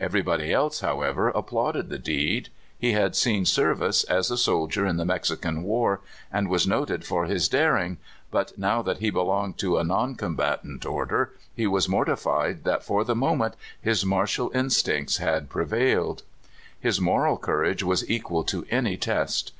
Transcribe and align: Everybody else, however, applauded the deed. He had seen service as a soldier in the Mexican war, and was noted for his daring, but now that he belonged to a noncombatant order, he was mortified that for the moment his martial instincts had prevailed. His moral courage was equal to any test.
Everybody 0.00 0.54
else, 0.54 0.80
however, 0.80 1.28
applauded 1.28 1.90
the 1.90 1.98
deed. 1.98 2.48
He 2.78 2.92
had 2.92 3.14
seen 3.14 3.44
service 3.44 4.04
as 4.04 4.30
a 4.30 4.38
soldier 4.38 4.86
in 4.86 4.96
the 4.96 5.04
Mexican 5.04 5.62
war, 5.64 6.00
and 6.32 6.48
was 6.48 6.66
noted 6.66 7.04
for 7.04 7.26
his 7.26 7.46
daring, 7.46 7.98
but 8.30 8.56
now 8.56 8.80
that 8.80 9.00
he 9.00 9.10
belonged 9.10 9.58
to 9.58 9.76
a 9.76 9.84
noncombatant 9.84 10.86
order, 10.86 11.34
he 11.54 11.66
was 11.66 11.90
mortified 11.90 12.64
that 12.64 12.84
for 12.84 13.04
the 13.04 13.14
moment 13.14 13.52
his 13.78 14.02
martial 14.02 14.50
instincts 14.54 15.18
had 15.18 15.50
prevailed. 15.50 16.22
His 16.80 16.98
moral 16.98 17.36
courage 17.36 17.82
was 17.82 18.08
equal 18.08 18.44
to 18.44 18.64
any 18.70 18.96
test. 18.96 19.52